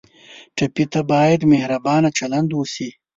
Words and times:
ټپي 0.55 0.85
ته 0.93 0.99
باید 1.11 1.41
مهربانه 1.53 2.09
چلند 2.17 2.49
وشي. 2.53 2.89